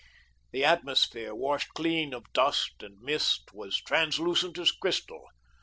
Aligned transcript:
The 0.51 0.65
atmosphere, 0.65 1.35
washed 1.35 1.75
clean 1.75 2.11
of 2.11 2.33
dust 2.33 2.81
and 2.81 2.99
mist, 3.01 3.53
was 3.53 3.77
translucent 3.85 4.57
as 4.57 4.71
crystal. 4.71 5.27